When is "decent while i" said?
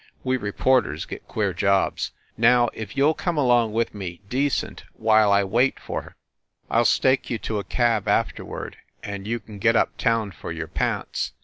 4.31-5.43